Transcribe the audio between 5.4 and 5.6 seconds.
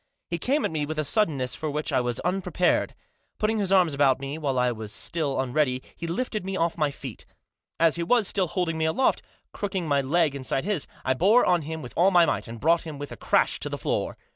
209 still